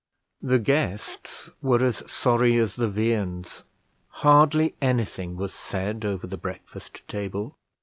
[0.41, 3.65] The guests were as sorry as the viands;
[4.25, 7.53] hardly anything was said over the breakfast table.